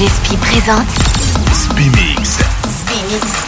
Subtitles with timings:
[0.00, 0.88] DJ Spi présente
[1.52, 2.38] Spimix.
[2.66, 3.39] Spimix.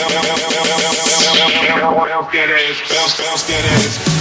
[0.00, 4.19] bounce bounce, bounce, bounce, bounce bounce, get it, bounce, bounce, that ass.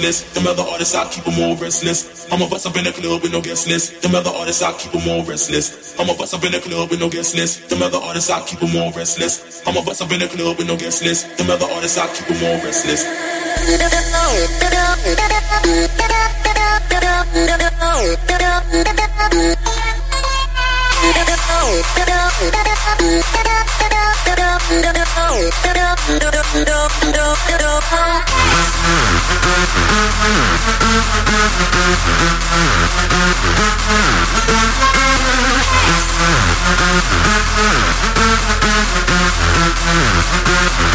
[0.00, 0.32] restless.
[0.34, 2.28] Them other artists, I keep them all restless.
[2.32, 4.02] I'm a bust up in the club with no guest list.
[4.02, 5.98] Them other artists, I keep them all restless.
[5.98, 7.68] I'm a bust up in the club with no guest list.
[7.68, 9.62] Them other artists, I keep them all restless.
[9.66, 11.36] I'm a bust up in the club with no guest list.
[11.36, 13.04] Them other artists, I keep them all restless.
[40.50, 40.89] Yeah.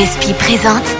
[0.00, 0.99] Jespi présente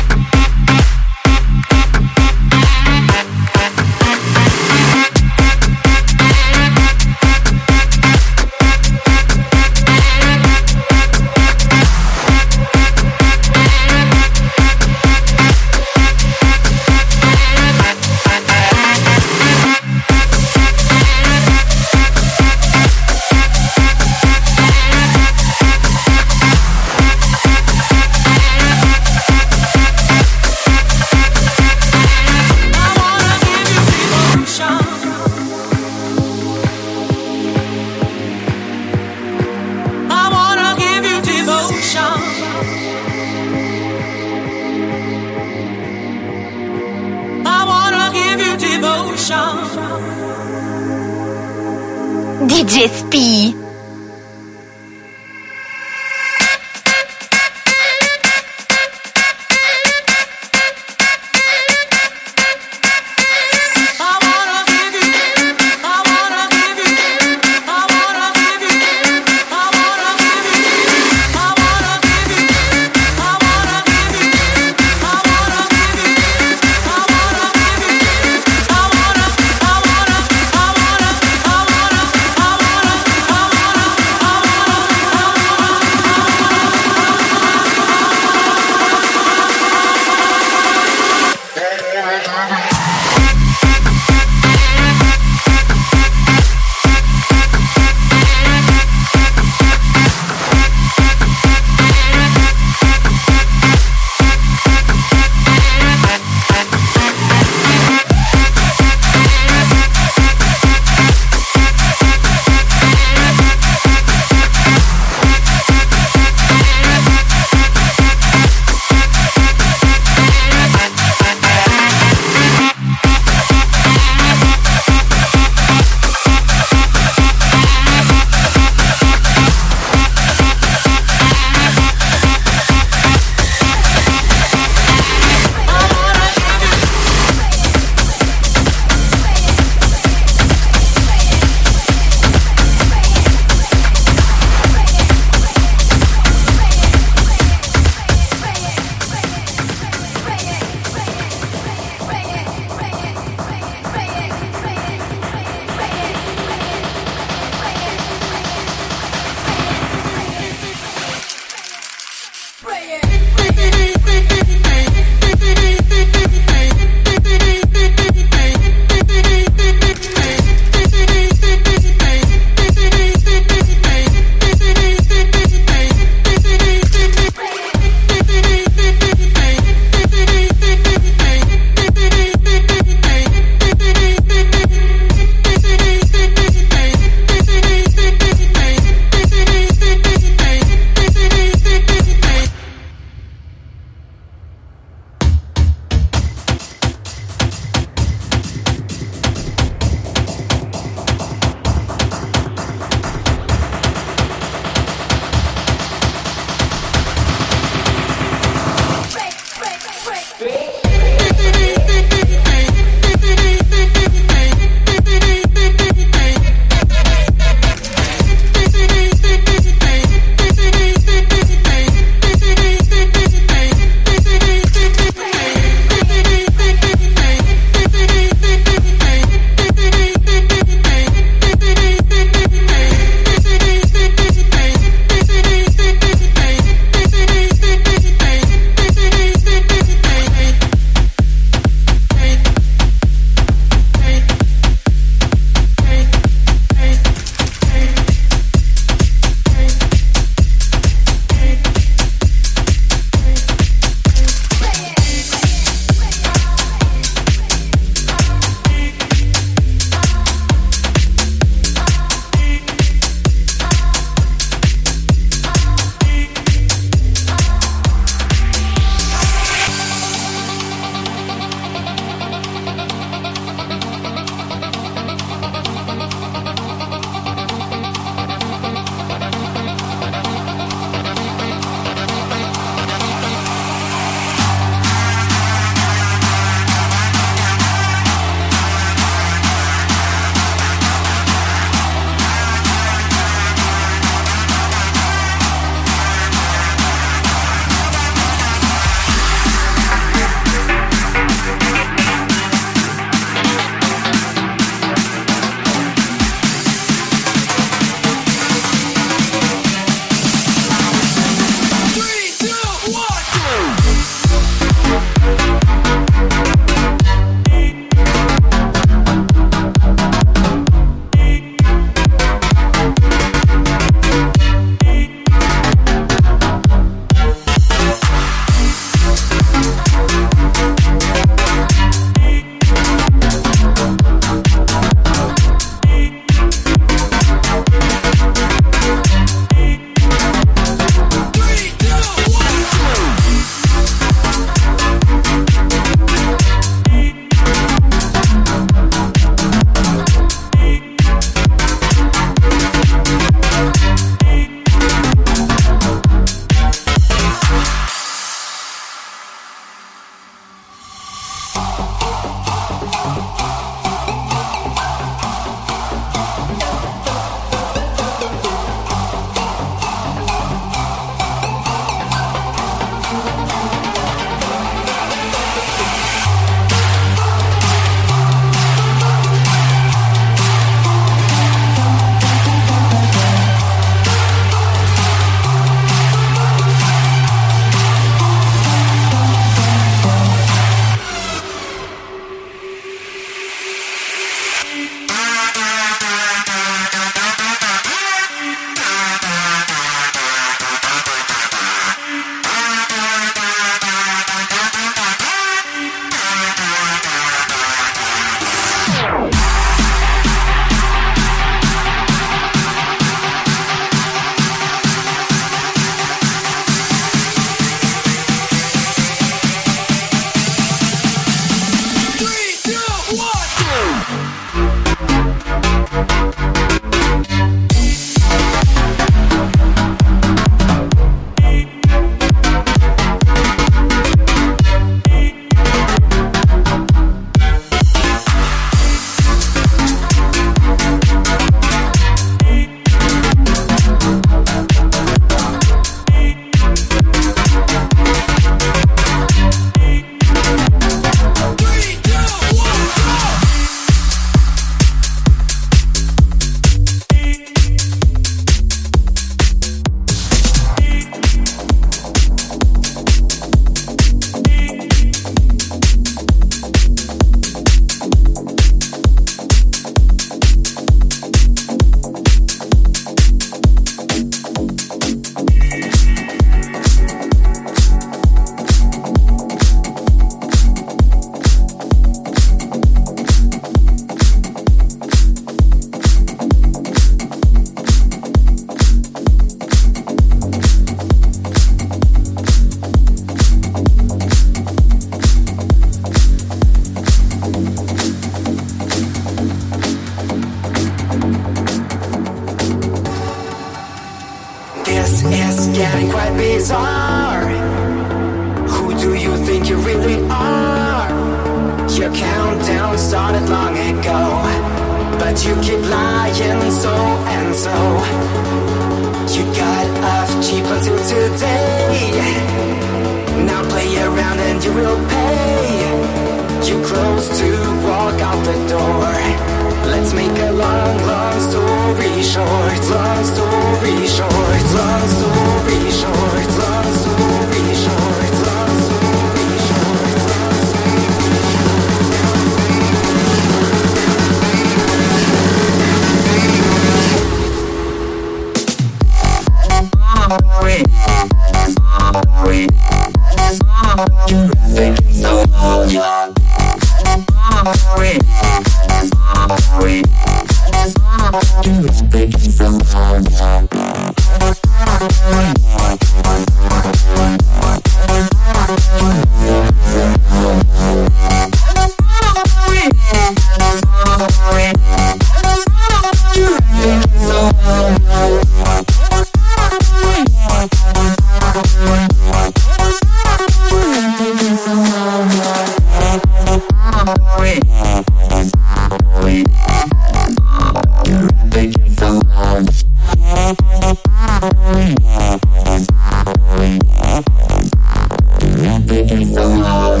[599.06, 600.00] I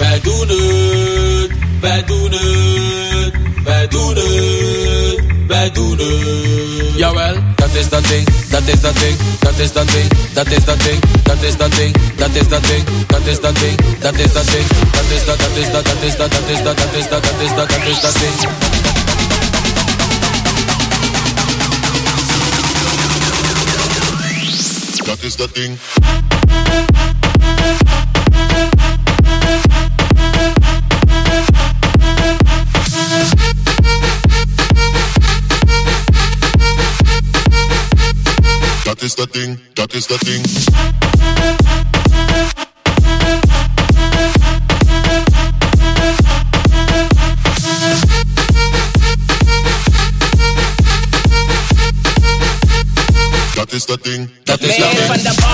[0.00, 3.32] Wij doen het, wij doen het,
[3.64, 6.96] wij doen het, wij doen het.
[6.96, 10.64] Jawel, dat is dat ding, dat is dat ding, dat is dat ding, dat is
[10.64, 14.14] dat ding, dat is dat ding, dat is dat ding, dat is dat ding, dat
[14.14, 16.76] is dat ding, dat is dat, dat is dat, dat is dat, dat is dat,
[16.76, 18.34] dat is dat, dat is dat, dat is dat ding.
[25.04, 25.78] Dat is dat ding.
[39.10, 40.42] is the thing, that is the thing.
[53.56, 54.30] That is the thing.
[54.46, 55.49] That is the thing.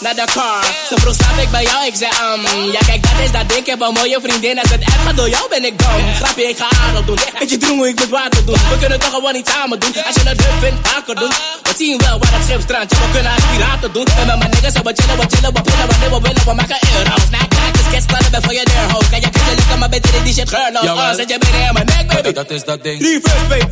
[0.00, 0.62] Naar de car.
[0.88, 2.42] Zo vroeg slaap ik bij jou, ik zei um.
[2.72, 4.58] Ja kijk, dat is dat ding, ik heb een mooie vriendin.
[4.60, 6.02] Als het echt gaat door jou ben ik down.
[6.20, 7.18] Grapje, ik ga aardig doen.
[7.38, 8.58] Weet je droom hoe ik met water doen.
[8.72, 9.92] We kunnen toch gewoon iets samen doen.
[10.06, 11.32] Als je het leuk vindt, vaker doen.
[11.62, 12.90] We zien wel waar het schip strandt.
[12.92, 14.06] Ja, we kunnen als piraten doen.
[14.20, 16.44] En met mijn niggas, we chillen, we chillen, we pillen, wanneer we willen.
[16.48, 17.26] We maken euro's.
[17.34, 18.98] Na kijkers, kids, klannen ben voor je deur, ho.
[19.12, 20.88] Kan je kunnen likken, maar beter in die shit geurloos.
[20.90, 22.32] Oh, zet je binnen in mijn nek, baby.
[22.40, 22.98] Dat is dat ding.
[23.06, 23.66] Reverse, baby.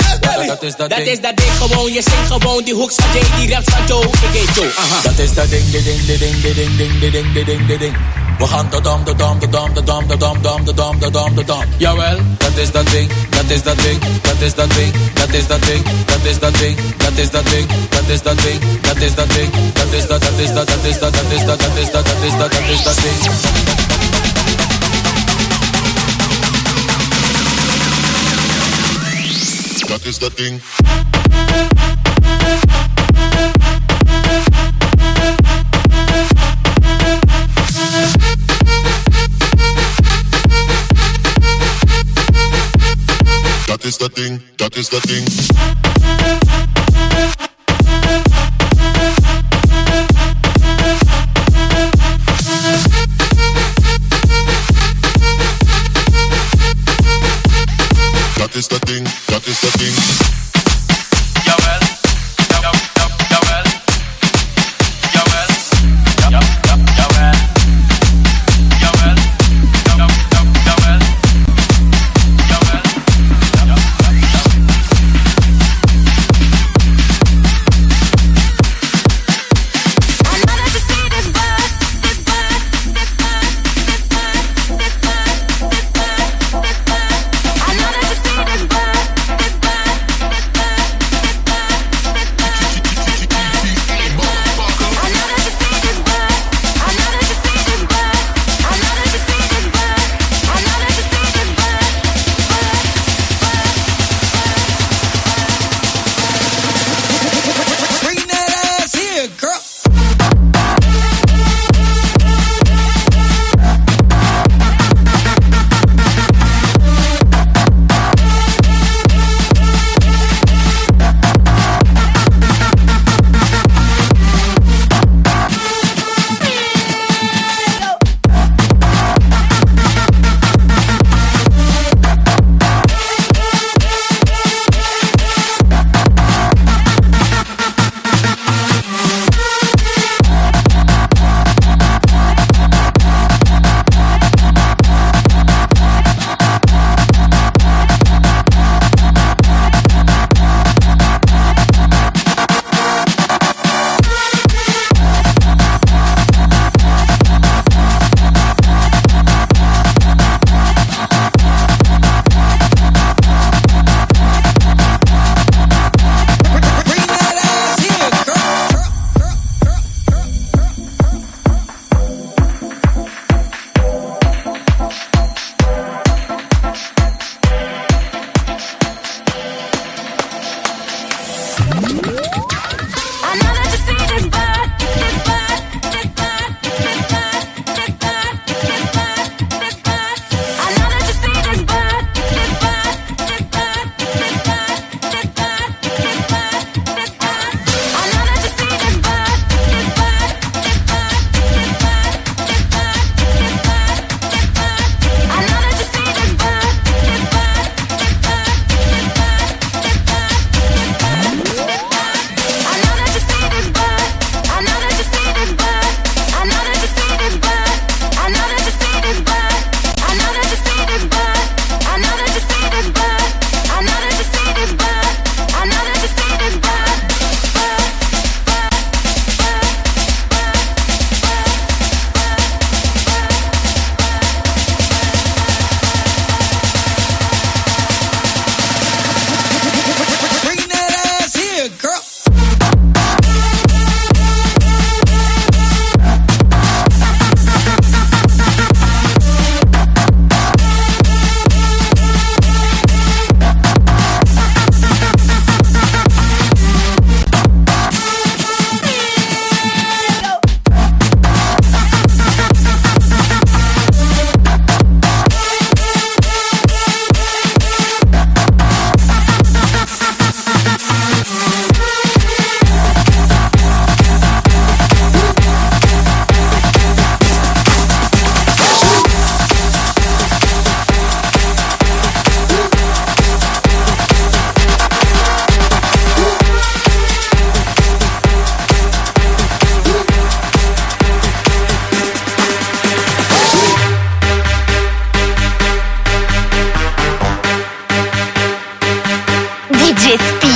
[0.53, 1.09] Dat is dat Dat ding.
[1.15, 1.93] is dat ding gewoon.
[1.93, 4.05] Je zingt gewoon die hooks van Jay, die raps van Joe.
[4.05, 4.99] Ik heet Joe, aha.
[5.09, 7.97] Dat is dat ding, die ding, die ding, die ding, ding, ding, ding, ding.
[8.39, 10.99] We gaan de dam, de dam, de dam, de dam, de dam, dam, de dam,
[10.99, 11.65] de dam, de dam.
[11.77, 15.47] Jawel, dat is dat ding, dat is dat ding, dat is dat ding, dat is
[15.47, 18.97] dat ding, dat is dat ding, dat is dat ding, dat is dat ding, dat
[19.01, 21.61] is dat ding, dat is dat, dat is dat, dat is dat, dat is dat,
[21.61, 23.17] dat is dat, dat is dat, dat is dat ding.
[29.87, 30.63] Dat is dat ding.
[43.87, 46.56] is the thing, that is the thing.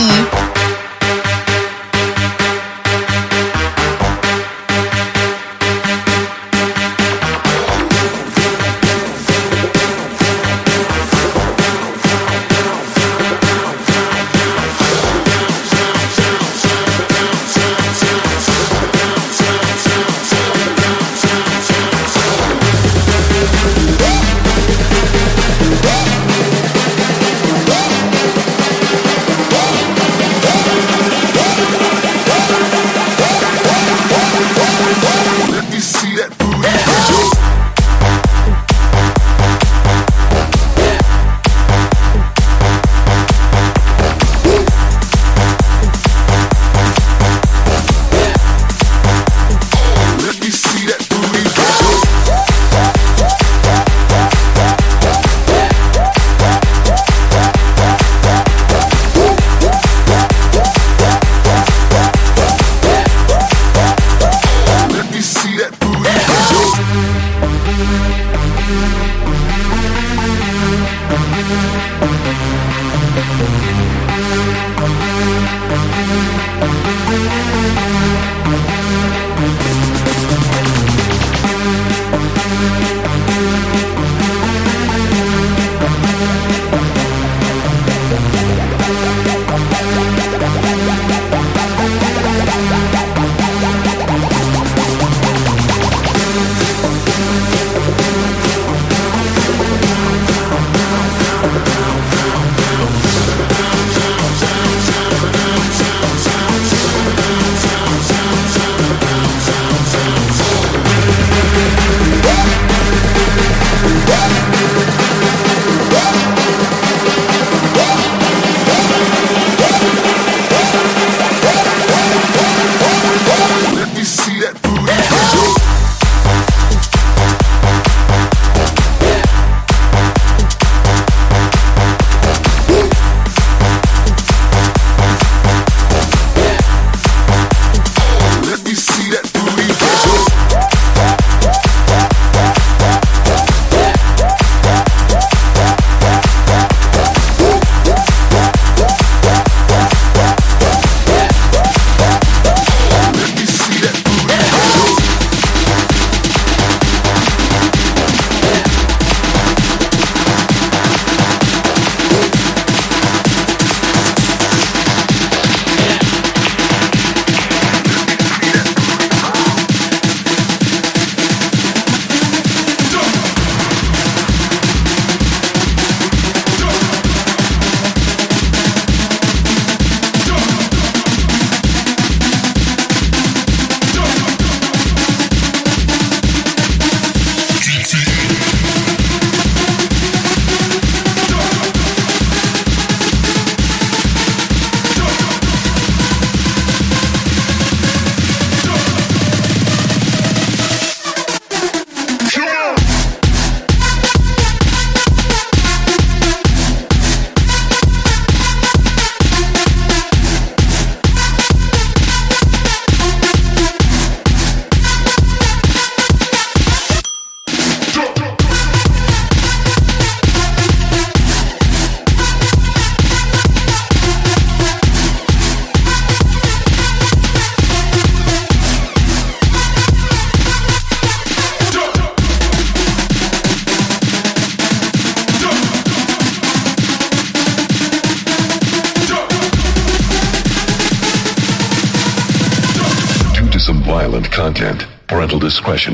[0.00, 0.49] me.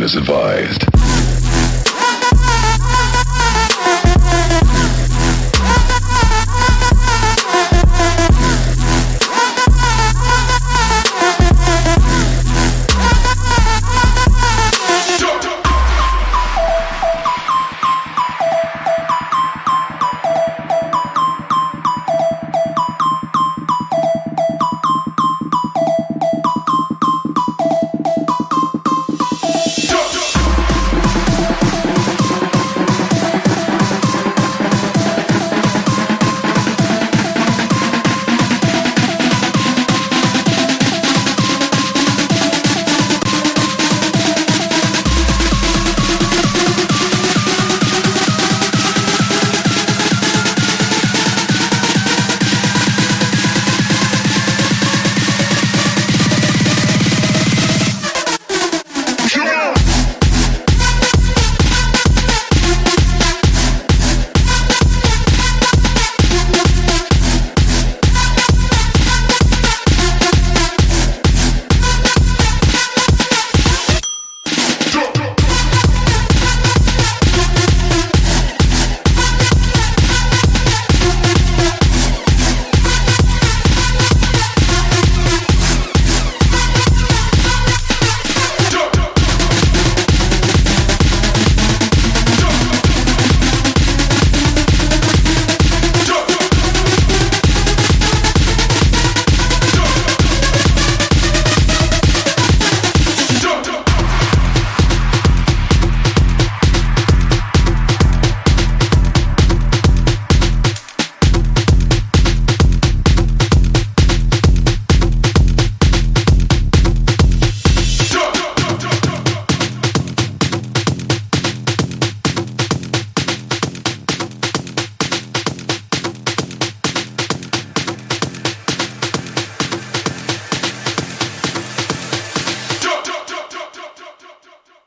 [0.07, 0.86] Is advised.